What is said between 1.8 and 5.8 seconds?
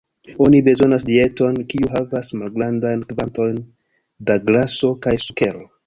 havas malgrandajn kvantojn da graso kaj sukero.